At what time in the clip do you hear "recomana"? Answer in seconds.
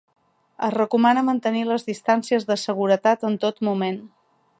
0.75-1.23